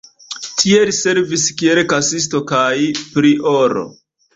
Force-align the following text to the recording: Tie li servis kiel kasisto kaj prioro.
Tie 0.61 0.79
li 0.91 0.95
servis 1.01 1.45
kiel 1.61 1.85
kasisto 1.95 2.45
kaj 2.55 2.67
prioro. 3.15 3.91